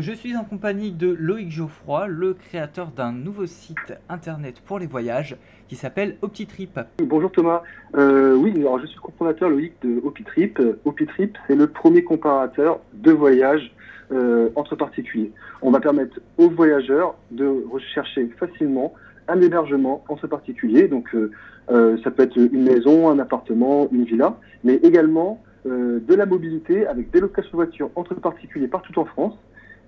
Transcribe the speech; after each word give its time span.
Je 0.00 0.12
suis 0.12 0.36
en 0.36 0.44
compagnie 0.44 0.92
de 0.92 1.08
Loïc 1.18 1.50
Geoffroy, 1.50 2.06
le 2.06 2.34
créateur 2.34 2.88
d'un 2.88 3.12
nouveau 3.12 3.46
site 3.46 3.94
internet 4.10 4.60
pour 4.60 4.78
les 4.78 4.86
voyages 4.86 5.36
qui 5.68 5.74
s'appelle 5.74 6.16
OptiTrip. 6.20 6.78
Bonjour 7.02 7.32
Thomas. 7.32 7.62
Euh, 7.96 8.34
oui, 8.34 8.52
alors 8.58 8.78
je 8.78 8.86
suis 8.86 8.98
cofondateur 8.98 9.48
Loïc 9.48 9.72
de 9.82 10.00
OptiTrip. 10.04 10.60
OptiTrip, 10.84 11.38
c'est 11.46 11.54
le 11.54 11.68
premier 11.68 12.04
comparateur 12.04 12.80
de 12.92 13.10
voyages 13.10 13.72
euh, 14.12 14.50
entre 14.54 14.76
particuliers. 14.76 15.32
On 15.62 15.70
va 15.70 15.80
permettre 15.80 16.20
aux 16.36 16.50
voyageurs 16.50 17.14
de 17.30 17.64
rechercher 17.70 18.28
facilement 18.38 18.92
un 19.28 19.40
hébergement 19.40 20.04
entre 20.08 20.26
particuliers. 20.26 20.88
Donc, 20.88 21.14
euh, 21.14 21.96
ça 22.04 22.10
peut 22.10 22.24
être 22.24 22.36
une 22.36 22.64
maison, 22.64 23.08
un 23.08 23.18
appartement, 23.18 23.88
une 23.92 24.04
villa, 24.04 24.36
mais 24.62 24.74
également 24.74 25.42
de 25.64 26.14
la 26.14 26.26
mobilité 26.26 26.86
avec 26.86 27.10
des 27.10 27.18
locations 27.18 27.50
de 27.50 27.56
voitures 27.56 27.90
entre 27.96 28.14
particuliers 28.14 28.68
partout 28.68 28.96
en 29.00 29.04
France 29.04 29.36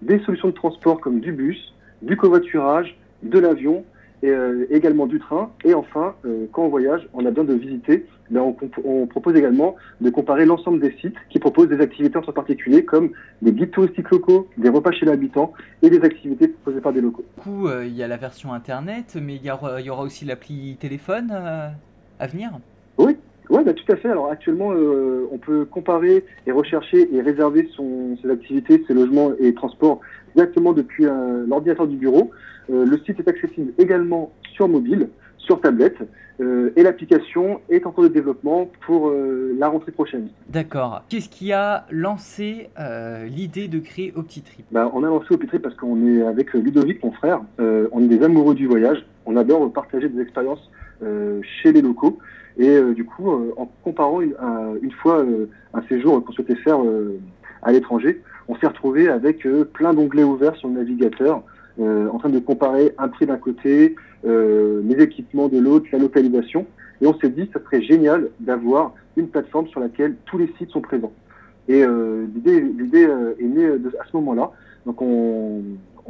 des 0.03 0.19
solutions 0.21 0.49
de 0.49 0.55
transport 0.55 1.01
comme 1.01 1.21
du 1.21 1.33
bus, 1.33 1.75
du 2.03 2.17
covoiturage, 2.17 2.97
de 3.23 3.39
l'avion, 3.39 3.85
et 4.23 4.29
euh, 4.29 4.67
également 4.71 5.07
du 5.07 5.19
train. 5.19 5.51
Et 5.65 5.75
enfin, 5.75 6.15
euh, 6.25 6.47
quand 6.53 6.65
on 6.65 6.69
voyage, 6.69 7.09
on 7.13 7.25
a 7.25 7.31
besoin 7.31 7.45
de 7.45 7.55
visiter, 7.55 8.07
ben 8.31 8.41
on, 8.41 8.57
on, 8.85 9.07
propose 9.07 9.37
également 9.37 9.77
de 10.01 10.11
comparer 10.11 10.45
l'ensemble 10.45 10.81
des 10.81 10.93
sites 11.01 11.17
qui 11.31 11.39
proposent 11.39 11.69
des 11.69 11.81
activités 11.81 12.17
entre 12.17 12.33
particuliers 12.33 12.85
comme 12.85 13.11
des 13.43 13.53
guides 13.53 13.71
touristiques 13.71 14.11
locaux, 14.11 14.49
des 14.57 14.69
repas 14.69 14.93
chez 14.93 15.07
l'habitant 15.07 15.53
et 15.83 15.91
des 15.91 16.01
activités 16.01 16.49
proposées 16.49 16.81
par 16.81 16.93
des 16.93 17.01
locaux. 17.01 17.25
Du 17.37 17.43
coup, 17.43 17.69
euh, 17.69 17.87
il 17.87 17.95
y 17.95 18.03
a 18.03 18.09
la 18.09 18.17
version 18.17 18.53
internet, 18.53 19.17
mais 19.21 19.37
il 19.37 19.45
y 19.45 19.51
aura 19.51 20.03
aussi 20.03 20.25
l'appli 20.25 20.77
téléphone 20.81 21.31
à 21.31 22.27
venir? 22.27 22.51
Oui, 22.99 23.17
oui, 23.59 23.65
bah, 23.65 23.75
tout 23.75 23.93
à 23.93 23.97
fait. 23.97 24.09
Alors 24.09 24.31
actuellement, 24.31 24.73
euh, 24.73 25.29
on 25.33 25.39
peut 25.39 25.65
comparer 25.65 26.25
et 26.47 26.53
rechercher 26.53 27.15
et 27.15 27.21
réserver 27.21 27.69
son, 27.75 28.17
ses 28.23 28.31
activités, 28.31 28.85
ses 28.87 28.95
logements 28.95 29.33
et 29.39 29.53
transports 29.55 30.01
directement 30.35 30.73
depuis 30.73 31.07
euh, 31.07 31.45
l'ordinateur 31.47 31.87
du 31.87 31.97
bureau. 31.97 32.31
Euh, 32.71 32.85
le 32.85 32.99
site 32.99 33.19
est 33.19 33.29
accessible 33.29 33.73
également 33.79 34.33
sur 34.55 34.69
mobile, 34.69 35.09
sur 35.39 35.61
tablette, 35.61 35.99
et 36.77 36.85
l'application 36.85 37.61
est 37.69 37.85
en 37.85 37.91
cours 37.91 38.05
de 38.05 38.09
développement 38.09 38.71
pour 38.87 39.11
la 39.11 39.69
rentrée 39.69 39.91
prochaine. 39.91 40.29
D'accord. 40.49 41.03
Qu'est-ce 41.09 41.29
qui 41.29 41.53
a 41.53 41.85
lancé 41.91 42.69
l'idée 43.27 43.67
de 43.67 43.81
créer 43.81 44.13
OptiTrip? 44.15 44.65
Bah, 44.71 44.89
On 44.95 45.03
a 45.03 45.09
lancé 45.09 45.35
OptiTrip 45.35 45.61
parce 45.61 45.75
qu'on 45.75 46.07
est 46.07 46.23
avec 46.23 46.53
Ludovic, 46.53 47.03
mon 47.03 47.11
frère, 47.11 47.41
on 47.59 48.05
est 48.05 48.07
des 48.07 48.23
amoureux 48.23 48.55
du 48.55 48.69
voyage, 48.69 49.05
on 49.27 49.37
adore 49.37 49.73
partager 49.73 50.09
des 50.09 50.23
expériences 50.23 50.71
chez 51.43 51.73
les 51.73 51.83
locaux. 51.83 52.21
Et 52.59 52.69
euh, 52.69 52.93
du 52.93 53.05
coup, 53.05 53.31
euh, 53.31 53.55
en 53.57 53.71
comparant 53.85 54.21
une, 54.21 54.35
fois 55.01 55.19
euh, 55.21 55.47
un 55.75 55.83
séjour 55.83 56.23
qu'on 56.25 56.33
souhaitait 56.33 56.57
faire 56.57 56.81
à 57.63 57.73
l'étranger, 57.73 58.21
on 58.49 58.57
s'est 58.57 58.67
retrouvé 58.67 59.09
avec 59.09 59.47
plein 59.73 59.95
d'onglets 59.95 60.25
ouverts 60.25 60.57
sur 60.57 60.69
le 60.69 60.75
navigateur, 60.75 61.43
en 61.79 62.19
train 62.19 62.31
de 62.31 62.39
comparer 62.41 62.93
un 62.99 63.09
prix 63.09 63.27
d'un 63.27 63.37
côté, 63.37 63.95
les 64.25 65.03
équipements 65.03 65.49
de 65.49 65.59
l'autre, 65.59 65.87
la 65.93 65.99
localisation. 65.99 66.67
Et 67.01 67.07
on 67.07 67.17
s'est 67.19 67.29
dit, 67.29 67.49
ça 67.53 67.61
serait 67.63 67.83
génial 67.83 68.31
d'avoir 68.41 68.95
une 69.17 69.29
plateforme 69.29 69.69
sur 69.69 69.81
laquelle 69.81 70.17
tous 70.25 70.39
les 70.39 70.53
sites 70.59 70.71
sont 70.71 70.81
présents. 70.81 71.13
Et 71.69 71.85
l'idée, 72.35 73.09
est 73.39 73.43
née 73.43 73.67
à 73.67 74.05
ce 74.11 74.17
moment-là. 74.17 74.51
Donc 74.87 75.03
on, 75.03 75.63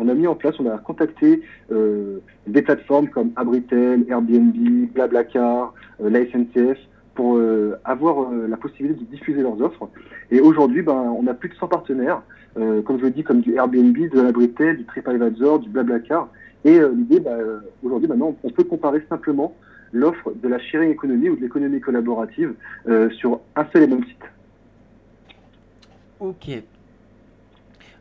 a 0.08 0.14
mis 0.14 0.28
en 0.28 0.36
place, 0.36 0.54
on 0.60 0.66
a 0.70 0.78
contacté 0.78 1.42
des 1.70 2.62
plateformes 2.62 3.08
comme 3.08 3.32
Abritel, 3.34 4.06
Airbnb, 4.08 4.54
Blablacar, 4.94 5.74
la 6.00 6.24
SNCF 6.26 6.78
pour 7.14 7.36
euh, 7.36 7.78
avoir 7.84 8.30
la 8.30 8.56
possibilité 8.56 9.00
de 9.00 9.10
diffuser 9.10 9.42
leurs 9.42 9.60
offres. 9.60 9.88
Et 10.30 10.40
aujourd'hui, 10.40 10.82
ben, 10.82 11.14
on 11.18 11.26
a 11.26 11.34
plus 11.34 11.48
de 11.48 11.54
100 11.54 11.68
partenaires, 11.68 12.22
comme 12.54 12.98
je 12.98 13.04
le 13.04 13.10
dis, 13.10 13.22
comme 13.22 13.40
du 13.40 13.54
Airbnb, 13.54 13.96
de 13.96 14.20
l'Abritel, 14.20 14.78
du 14.78 14.84
TripAdvisor, 14.84 15.60
du 15.60 15.68
Blablacar. 15.68 16.28
Et 16.64 16.80
l'idée, 16.80 17.20
ben, 17.20 17.38
aujourd'hui, 17.84 18.08
maintenant, 18.08 18.36
on 18.42 18.50
peut 18.50 18.64
comparer 18.64 19.04
simplement 19.08 19.54
l'offre 19.92 20.32
de 20.34 20.48
la 20.48 20.58
sharing 20.58 20.90
économie 20.90 21.28
ou 21.28 21.36
de 21.36 21.40
l'économie 21.40 21.80
collaborative 21.80 22.54
sur 23.12 23.40
un 23.54 23.64
seul 23.72 23.84
et 23.84 23.86
même 23.86 24.04
site. 24.04 24.24
Ok, 26.20 26.50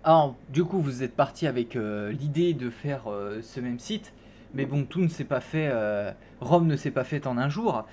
alors, 0.08 0.38
du 0.54 0.64
coup, 0.64 0.80
vous 0.80 1.04
êtes 1.04 1.18
parti 1.18 1.48
avec 1.48 1.76
euh, 1.76 2.14
l'idée 2.14 2.54
de 2.54 2.70
faire 2.70 3.12
euh, 3.12 3.42
ce 3.42 3.60
même 3.60 3.78
site, 3.78 4.14
mais 4.54 4.66
bon, 4.66 4.84
tout 4.84 5.00
ne 5.00 5.08
s'est 5.08 5.24
pas 5.24 5.40
fait, 5.40 5.70
euh, 5.72 6.12
Rome 6.42 6.68
ne 6.68 6.76
s'est 6.76 6.92
pas 6.92 7.04
fait 7.04 7.28
en 7.28 7.38
un 7.38 7.50
jour. 7.50 7.86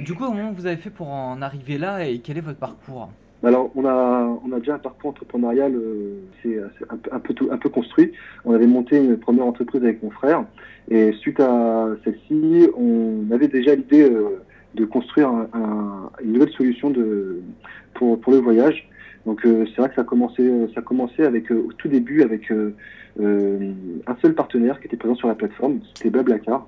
du 0.00 0.14
coup, 0.14 0.24
comment 0.26 0.52
vous 0.52 0.66
avez 0.66 0.76
fait 0.76 0.90
pour 0.90 1.08
en 1.08 1.40
arriver 1.40 1.78
là 1.78 2.04
et 2.04 2.18
quel 2.18 2.38
est 2.38 2.42
votre 2.42 2.58
parcours? 2.58 3.08
Alors, 3.44 3.70
on 3.74 3.84
a, 3.84 4.38
on 4.44 4.52
a 4.52 4.58
déjà 4.58 4.74
un 4.74 4.78
parcours 4.78 5.10
entrepreneurial, 5.10 5.72
c'est 6.42 6.58
un, 7.10 7.18
peu, 7.18 7.34
un 7.50 7.56
peu 7.56 7.68
construit. 7.68 8.12
On 8.44 8.54
avait 8.54 8.66
monté 8.66 8.98
une 8.98 9.16
première 9.16 9.46
entreprise 9.46 9.82
avec 9.82 10.02
mon 10.02 10.10
frère, 10.10 10.44
et 10.90 11.12
suite 11.14 11.40
à 11.40 11.88
celle-ci, 12.04 12.68
on 12.76 13.24
avait 13.32 13.48
déjà 13.48 13.74
l'idée 13.74 14.08
de 14.74 14.84
construire 14.84 15.30
une 16.22 16.32
nouvelle 16.32 16.52
solution 16.52 16.92
pour 17.94 18.32
le 18.32 18.38
voyage. 18.38 18.88
Donc 19.26 19.44
euh, 19.46 19.64
c'est 19.68 19.80
vrai 19.80 19.88
que 19.88 19.94
ça 19.94 20.00
a 20.02 20.04
commencé, 20.04 20.50
ça 20.74 20.80
a 20.80 20.82
commencé 20.82 21.22
avec 21.22 21.50
euh, 21.52 21.66
au 21.68 21.72
tout 21.72 21.88
début 21.88 22.22
avec 22.22 22.50
euh, 22.50 22.72
un 23.18 24.16
seul 24.20 24.34
partenaire 24.34 24.80
qui 24.80 24.86
était 24.86 24.96
présent 24.96 25.14
sur 25.14 25.28
la 25.28 25.34
plateforme, 25.34 25.80
c'était 25.94 26.10
Blablacar. 26.10 26.66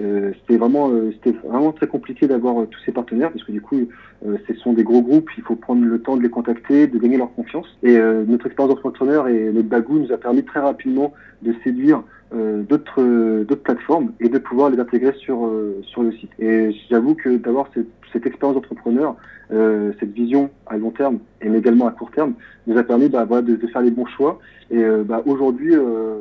Euh, 0.00 0.32
c'était 0.40 0.56
vraiment, 0.56 0.90
c'était 1.12 1.36
vraiment 1.46 1.70
très 1.70 1.86
compliqué 1.86 2.26
d'avoir 2.26 2.66
tous 2.66 2.80
ces 2.84 2.92
partenaires 2.92 3.30
parce 3.30 3.44
que 3.44 3.52
du 3.52 3.60
coup, 3.60 3.76
ce 4.24 4.54
sont 4.54 4.72
des 4.72 4.84
gros 4.84 5.02
groupes, 5.02 5.30
il 5.36 5.42
faut 5.44 5.54
prendre 5.54 5.84
le 5.84 6.00
temps 6.00 6.16
de 6.16 6.22
les 6.22 6.30
contacter, 6.30 6.86
de 6.86 6.98
gagner 6.98 7.18
leur 7.18 7.32
confiance. 7.34 7.66
Et 7.82 7.98
notre 7.98 8.46
expérience 8.46 8.74
d'entrepreneur 8.74 9.28
et 9.28 9.52
notre 9.52 9.68
bagou 9.68 9.98
nous 9.98 10.10
a 10.10 10.16
permis 10.16 10.44
très 10.44 10.60
rapidement 10.60 11.12
de 11.42 11.54
séduire 11.62 12.02
d'autres 12.32 13.44
d'autres 13.44 13.62
plateformes 13.62 14.12
et 14.20 14.28
de 14.28 14.38
pouvoir 14.38 14.70
les 14.70 14.78
intégrer 14.78 15.12
sur 15.12 15.50
sur 15.82 16.02
le 16.02 16.12
site. 16.12 16.30
Et 16.38 16.72
j'avoue 16.90 17.14
que 17.14 17.36
d'avoir 17.36 17.68
cette, 17.74 17.88
cette 18.12 18.26
expérience 18.26 18.54
d'entrepreneur 18.54 19.16
euh, 19.52 19.92
cette 20.00 20.12
vision 20.12 20.48
à 20.66 20.78
long 20.78 20.92
terme 20.92 21.18
et 21.42 21.48
également 21.48 21.86
à 21.86 21.90
court 21.90 22.10
terme 22.10 22.32
nous 22.66 22.78
a 22.78 22.82
permis 22.84 23.10
bah, 23.10 23.26
voilà, 23.26 23.42
de, 23.42 23.54
de, 23.54 23.66
faire 23.66 23.82
les 23.82 23.90
bons 23.90 24.06
choix. 24.06 24.38
Et 24.70 24.82
euh, 24.82 25.02
bah, 25.04 25.22
aujourd'hui, 25.26 25.74
euh, 25.74 26.14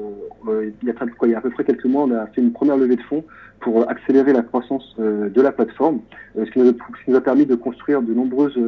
il, 0.81 0.87
y 0.87 0.91
a, 0.91 0.93
il 1.23 1.29
y 1.29 1.33
a 1.33 1.37
à 1.37 1.41
peu 1.41 1.49
près 1.49 1.63
quelques 1.63 1.85
mois, 1.85 2.03
on 2.03 2.11
a 2.11 2.27
fait 2.27 2.41
une 2.41 2.51
première 2.51 2.75
levée 2.75 2.97
de 2.97 3.01
fonds 3.03 3.23
pour 3.61 3.89
accélérer 3.89 4.33
la 4.33 4.41
croissance 4.41 4.95
de 4.97 5.41
la 5.41 5.51
plateforme, 5.51 5.99
ce 6.35 6.49
qui, 6.49 6.59
nous 6.59 6.69
a, 6.69 6.71
ce, 6.71 7.03
qui 7.05 7.11
nous 7.11 7.15
a, 7.15 7.21
permis 7.21 7.45
de 7.45 7.53
construire 7.53 8.01
de 8.01 8.11
nombreuses 8.11 8.59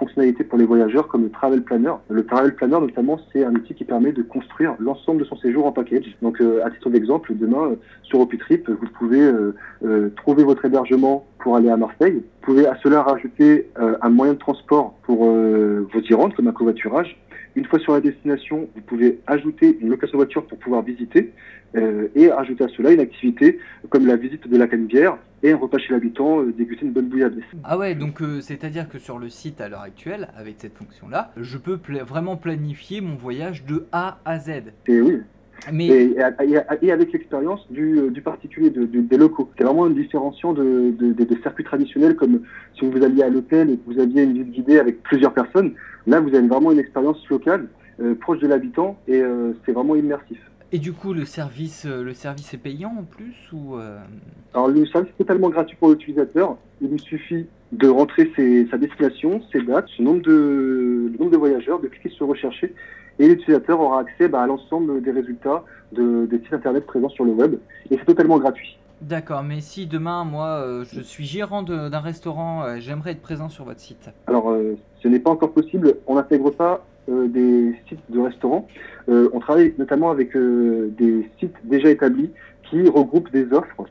fonctionnalités 0.00 0.44
pour 0.44 0.58
les 0.58 0.64
voyageurs 0.64 1.06
comme 1.08 1.24
le 1.24 1.30
Travel 1.30 1.62
Planner. 1.62 1.92
Le 2.08 2.24
Travel 2.24 2.54
Planner, 2.54 2.80
notamment, 2.80 3.20
c'est 3.32 3.44
un 3.44 3.54
outil 3.54 3.74
qui 3.74 3.84
permet 3.84 4.12
de 4.12 4.22
construire 4.22 4.74
l'ensemble 4.80 5.20
de 5.20 5.26
son 5.26 5.36
séjour 5.36 5.66
en 5.66 5.72
package. 5.72 6.16
Donc, 6.22 6.40
euh, 6.40 6.64
à 6.64 6.70
titre 6.70 6.88
d'exemple, 6.88 7.34
demain, 7.34 7.72
euh, 7.72 7.76
sur 8.02 8.18
OpiTrip, 8.20 8.68
vous 8.68 8.88
pouvez 8.98 9.20
euh, 9.20 10.08
trouver 10.16 10.42
votre 10.42 10.64
hébergement 10.64 11.26
pour 11.38 11.54
aller 11.56 11.68
à 11.68 11.76
Marseille. 11.76 12.14
Vous 12.14 12.40
pouvez 12.40 12.66
à 12.66 12.76
cela 12.82 13.02
rajouter 13.02 13.68
un 13.76 14.10
moyen 14.10 14.32
de 14.32 14.38
transport 14.38 14.94
pour 15.02 15.24
vous 15.24 16.00
y 16.10 16.14
rendre, 16.14 16.34
comme 16.34 16.48
un 16.48 16.52
covoiturage. 16.52 17.18
Une 17.54 17.64
fois 17.64 17.78
sur 17.78 17.92
la 17.92 18.00
destination, 18.00 18.68
vous 18.74 18.82
pouvez 18.82 19.20
ajouter 19.26 19.78
une 19.80 19.88
location 19.88 20.18
voiture 20.18 20.44
pour 20.46 20.58
pouvoir 20.58 20.82
visiter 20.82 21.32
et 21.74 22.30
ajouter 22.30 22.64
à 22.64 22.68
cela 22.68 22.92
une 22.92 23.00
activité 23.00 23.58
comme 23.88 24.06
la 24.06 24.16
visite 24.16 24.48
de 24.48 24.56
la 24.56 24.66
Canebière 24.66 25.16
et 25.42 25.52
un 25.52 25.56
repas 25.56 25.78
chez 25.78 25.92
l'habitant, 25.92 26.42
euh, 26.42 26.52
déguster 26.52 26.84
une 26.84 26.92
bonne 26.92 27.08
bouillabaisse. 27.08 27.44
Ah 27.64 27.78
ouais, 27.78 27.94
donc 27.94 28.20
euh, 28.20 28.40
c'est-à-dire 28.40 28.88
que 28.88 28.98
sur 28.98 29.18
le 29.18 29.28
site 29.28 29.60
à 29.60 29.68
l'heure 29.68 29.82
actuelle, 29.82 30.28
avec 30.36 30.56
cette 30.58 30.76
fonction-là, 30.76 31.32
je 31.36 31.58
peux 31.58 31.78
vraiment 32.06 32.36
planifier 32.36 33.00
mon 33.00 33.14
voyage 33.16 33.64
de 33.64 33.86
A 33.92 34.18
à 34.24 34.38
Z. 34.38 34.50
Et 34.86 35.00
oui, 35.00 35.20
mais... 35.72 35.86
Et, 35.86 36.90
avec 36.90 37.12
l'expérience 37.12 37.66
du, 37.70 38.10
du, 38.10 38.22
particulier, 38.22 38.70
de, 38.70 38.84
des 38.84 39.16
locaux. 39.16 39.50
C'est 39.56 39.64
vraiment 39.64 39.86
une 39.86 39.94
différenciation 39.94 40.52
de, 40.52 40.94
circuits 41.42 41.64
traditionnels, 41.64 42.16
comme 42.16 42.42
si 42.78 42.88
vous 42.88 43.02
alliez 43.02 43.22
à 43.22 43.28
l'hôtel 43.28 43.70
et 43.70 43.76
que 43.76 43.92
vous 43.92 44.00
aviez 44.00 44.22
une 44.22 44.32
visite 44.32 44.52
guidée 44.52 44.78
avec 44.78 45.02
plusieurs 45.02 45.32
personnes. 45.32 45.72
Là, 46.06 46.20
vous 46.20 46.34
avez 46.34 46.46
vraiment 46.46 46.72
une 46.72 46.78
expérience 46.78 47.18
locale, 47.28 47.68
euh, 48.00 48.14
proche 48.14 48.38
de 48.38 48.46
l'habitant, 48.46 48.98
et 49.06 49.20
euh, 49.20 49.52
c'est 49.64 49.72
vraiment 49.72 49.96
immersif. 49.96 50.38
Et 50.72 50.78
du 50.78 50.92
coup, 50.92 51.12
le 51.12 51.24
service, 51.24 51.84
euh, 51.86 52.04
le 52.04 52.14
service 52.14 52.54
est 52.54 52.58
payant 52.58 52.94
en 52.98 53.02
plus 53.02 53.34
ou 53.52 53.76
Alors, 54.54 54.68
le 54.68 54.86
service 54.86 55.10
est 55.10 55.18
totalement 55.18 55.48
gratuit 55.48 55.76
pour 55.78 55.90
l'utilisateur. 55.90 56.56
Il 56.80 56.90
lui 56.90 57.00
suffit 57.00 57.46
de 57.72 57.88
rentrer 57.88 58.30
ses, 58.36 58.66
sa 58.68 58.78
destination, 58.78 59.42
ses 59.52 59.62
dates, 59.62 59.88
son 59.96 60.02
nombre 60.02 60.22
de, 60.22 61.10
le 61.12 61.18
nombre 61.18 61.30
de 61.30 61.36
voyageurs, 61.36 61.80
de 61.80 61.88
cliquer 61.88 62.08
sur 62.10 62.26
rechercher, 62.26 62.74
et 63.18 63.28
l'utilisateur 63.28 63.80
aura 63.80 64.00
accès 64.00 64.28
bah, 64.28 64.42
à 64.42 64.46
l'ensemble 64.46 65.02
des 65.02 65.10
résultats 65.10 65.64
de, 65.92 66.26
des 66.26 66.38
sites 66.38 66.54
internet 66.54 66.86
présents 66.86 67.08
sur 67.10 67.24
le 67.24 67.32
web. 67.32 67.56
Et 67.90 67.96
c'est 67.98 68.06
totalement 68.06 68.38
gratuit. 68.38 68.78
D'accord, 69.00 69.42
mais 69.42 69.60
si 69.60 69.86
demain, 69.86 70.24
moi, 70.24 70.84
je 70.92 71.00
suis 71.00 71.24
gérant 71.24 71.62
d'un 71.62 72.00
restaurant, 72.00 72.78
j'aimerais 72.80 73.12
être 73.12 73.22
présent 73.22 73.48
sur 73.48 73.64
votre 73.64 73.80
site. 73.80 74.10
Alors, 74.26 74.54
ce 75.02 75.08
n'est 75.08 75.20
pas 75.20 75.30
encore 75.30 75.52
possible. 75.52 75.96
On 76.06 76.16
n'intègre 76.16 76.50
pas 76.50 76.74
euh, 76.74 76.89
des 77.28 77.74
sites 77.88 78.00
de 78.08 78.20
restaurants. 78.20 78.68
Euh, 79.08 79.28
on 79.32 79.40
travaille 79.40 79.74
notamment 79.78 80.10
avec 80.10 80.36
euh, 80.36 80.92
des 80.98 81.28
sites 81.38 81.56
déjà 81.64 81.90
établis 81.90 82.30
qui 82.68 82.88
regroupent 82.88 83.30
des 83.32 83.52
offres 83.52 83.86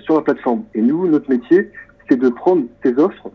sur 0.00 0.16
la 0.16 0.22
plateforme. 0.22 0.64
Et 0.74 0.82
nous, 0.82 1.06
notre 1.06 1.30
métier, 1.30 1.70
c'est 2.08 2.18
de 2.18 2.28
prendre 2.28 2.64
ces 2.82 2.98
offres 2.98 3.30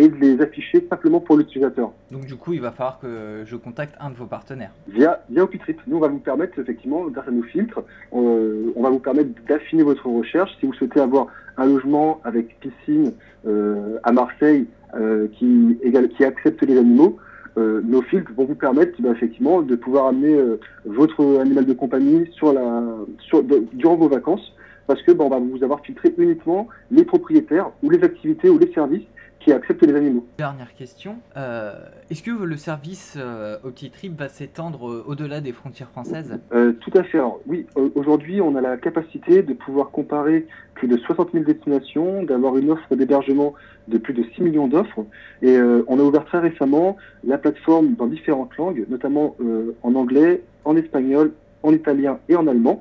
et 0.00 0.08
de 0.08 0.16
les 0.16 0.40
afficher 0.40 0.86
simplement 0.88 1.20
pour 1.20 1.36
l'utilisateur. 1.36 1.92
Donc 2.10 2.24
du 2.24 2.34
coup, 2.34 2.54
il 2.54 2.60
va 2.60 2.70
falloir 2.70 2.98
que 3.00 3.42
je 3.44 3.56
contacte 3.56 3.94
un 4.00 4.10
de 4.10 4.14
vos 4.14 4.26
partenaires. 4.26 4.72
Via, 4.88 5.22
via 5.28 5.44
OpiTrip. 5.44 5.78
Nous, 5.86 5.96
on 5.96 6.00
va 6.00 6.08
vous 6.08 6.18
permettre, 6.18 6.58
effectivement, 6.58 7.06
grâce 7.08 7.28
à 7.28 7.30
nos 7.30 7.42
filtres, 7.42 7.80
euh, 8.14 8.72
on 8.76 8.82
va 8.82 8.88
vous 8.90 8.98
permettre 8.98 9.30
d'affiner 9.46 9.82
votre 9.82 10.06
recherche. 10.08 10.50
Si 10.58 10.66
vous 10.66 10.72
souhaitez 10.72 11.00
avoir 11.00 11.26
un 11.58 11.66
logement 11.66 12.20
avec 12.24 12.58
piscine 12.60 13.12
euh, 13.46 13.98
à 14.02 14.12
Marseille 14.12 14.66
euh, 14.94 15.28
qui, 15.38 15.78
qui 16.16 16.24
accepte 16.24 16.62
les 16.62 16.78
animaux, 16.78 17.18
euh, 17.58 17.80
nos 17.84 18.02
filtres 18.02 18.32
vont 18.36 18.44
vous 18.44 18.54
permettre 18.54 19.00
bah, 19.00 19.10
effectivement 19.10 19.62
de 19.62 19.74
pouvoir 19.74 20.06
amener 20.06 20.34
euh, 20.34 20.60
votre 20.84 21.40
animal 21.40 21.66
de 21.66 21.72
compagnie 21.72 22.28
sur 22.32 22.52
la, 22.52 22.82
sur, 23.18 23.42
durant 23.42 23.96
vos 23.96 24.08
vacances 24.08 24.54
parce 24.86 25.02
que 25.02 25.12
bah, 25.12 25.24
on 25.24 25.28
va 25.28 25.38
vous 25.38 25.62
avoir 25.62 25.80
filtré 25.80 26.14
uniquement 26.18 26.68
les 26.90 27.04
propriétaires 27.04 27.70
ou 27.82 27.90
les 27.90 28.02
activités 28.02 28.48
ou 28.48 28.58
les 28.58 28.72
services 28.72 29.06
qui 29.40 29.52
acceptent 29.52 29.82
les 29.86 29.94
animaux. 29.94 30.26
Dernière 30.38 30.74
question, 30.74 31.16
euh, 31.36 31.72
est-ce 32.10 32.22
que 32.22 32.30
le 32.30 32.56
service 32.56 33.14
euh, 33.16 33.56
OptiTrip 33.64 34.18
va 34.18 34.28
s'étendre 34.28 34.88
euh, 34.88 35.04
au-delà 35.06 35.40
des 35.40 35.52
frontières 35.52 35.88
françaises? 35.88 36.38
Euh, 36.52 36.72
Tout 36.72 36.90
à 36.94 37.02
fait. 37.02 37.18
Alors, 37.18 37.40
oui, 37.46 37.66
aujourd'hui, 37.94 38.40
on 38.42 38.54
a 38.54 38.60
la 38.60 38.76
capacité 38.76 39.42
de 39.42 39.54
pouvoir 39.54 39.90
comparer 39.90 40.46
plus 40.74 40.88
de 40.88 40.98
60 40.98 41.32
000 41.32 41.44
destinations, 41.44 42.22
d'avoir 42.22 42.58
une 42.58 42.70
offre 42.70 42.94
d'hébergement 42.94 43.54
de 43.88 43.96
plus 43.98 44.12
de 44.12 44.24
6 44.34 44.42
millions 44.42 44.68
d'offres. 44.68 45.04
Et 45.42 45.58
on 45.60 45.98
a 45.98 46.02
ouvert 46.02 46.24
très 46.24 46.38
récemment 46.38 46.96
la 47.24 47.36
plateforme 47.36 47.94
dans 47.96 48.06
différentes 48.06 48.56
langues, 48.56 48.86
notamment 48.88 49.36
en 49.82 49.94
anglais, 49.94 50.42
en 50.64 50.76
espagnol, 50.76 51.32
en 51.62 51.72
italien 51.72 52.18
et 52.30 52.36
en 52.36 52.46
allemand. 52.46 52.80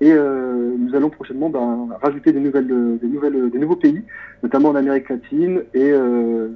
Et 0.00 0.12
euh, 0.12 0.74
nous 0.78 0.94
allons 0.94 1.08
prochainement 1.10 1.48
ben, 1.48 1.88
rajouter 2.02 2.32
des, 2.32 2.40
nouvelles, 2.40 2.66
des, 2.66 3.06
nouvelles, 3.06 3.50
des 3.50 3.58
nouveaux 3.58 3.76
pays, 3.76 4.02
notamment 4.42 4.70
en 4.70 4.74
Amérique 4.74 5.08
latine 5.08 5.62
et 5.72 5.90
euh, 5.90 6.48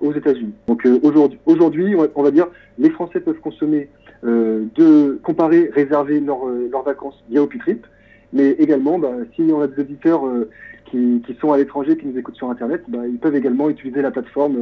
aux 0.00 0.12
États-Unis. 0.12 0.54
Donc 0.66 0.84
euh, 0.86 0.98
aujourd'hui, 1.02 1.38
aujourd'hui, 1.46 1.94
on 2.14 2.22
va 2.22 2.30
dire, 2.30 2.48
les 2.78 2.90
Français 2.90 3.20
peuvent 3.20 3.40
consommer, 3.40 3.88
euh, 4.24 4.64
de 4.74 5.20
comparer, 5.22 5.70
réserver 5.72 6.20
leurs 6.20 6.44
leurs 6.46 6.82
vacances 6.82 7.22
via 7.30 7.42
OpiTrip, 7.42 7.86
mais 8.32 8.50
également, 8.50 8.98
ben, 8.98 9.26
si 9.34 9.42
on 9.42 9.60
a 9.60 9.66
des 9.66 9.80
auditeurs 9.80 10.26
euh, 10.26 10.50
qui, 10.90 11.22
qui, 11.26 11.34
sont 11.40 11.52
à 11.52 11.58
l'étranger, 11.58 11.96
qui 11.96 12.06
nous 12.06 12.18
écoutent 12.18 12.36
sur 12.36 12.50
Internet, 12.50 12.82
ben, 12.88 13.04
ils 13.04 13.18
peuvent 13.18 13.34
également 13.34 13.68
utiliser 13.68 14.02
la 14.02 14.10
plateforme 14.10 14.56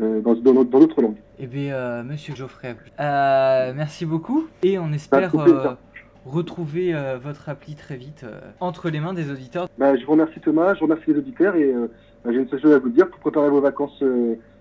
euh, 0.00 0.20
dans 0.20 0.34
d'autres 0.64 1.02
langues. 1.02 1.16
Eh 1.38 1.46
bien, 1.46 2.02
Monsieur 2.02 2.34
Geoffrey, 2.34 2.76
merci 2.98 4.06
beaucoup 4.06 4.46
et 4.62 4.78
on 4.78 4.92
espère 4.92 5.30
retrouver 6.26 6.94
euh, 6.94 7.18
votre 7.18 7.48
appli 7.48 7.74
très 7.74 7.96
vite 7.96 8.24
euh, 8.24 8.40
entre 8.60 8.90
les 8.90 9.00
mains 9.00 9.14
des 9.14 9.30
auditeurs. 9.30 9.68
Bah, 9.78 9.96
je 9.96 10.04
vous 10.04 10.12
remercie 10.12 10.40
Thomas, 10.40 10.74
je 10.74 10.80
remercie 10.80 11.04
les 11.08 11.18
auditeurs 11.18 11.56
et 11.56 11.72
euh, 11.72 11.90
bah, 12.24 12.30
j'ai 12.32 12.38
une 12.38 12.48
seule 12.48 12.60
chose 12.60 12.72
à 12.72 12.78
vous 12.78 12.90
dire, 12.90 13.08
pour 13.08 13.20
préparer 13.20 13.50
vos 13.50 13.60
vacances 13.60 14.02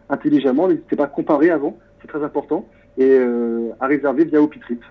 intelligemment, 0.09 0.67
n'hésitez 0.67 0.95
pas 0.95 1.05
à 1.05 1.07
comparer 1.07 1.49
avant, 1.49 1.77
c'est 2.01 2.07
très 2.07 2.23
important, 2.23 2.65
et 2.97 3.19
à 3.79 3.85
réserver 3.85 4.25
via 4.25 4.41
OpiTrip. 4.41 4.83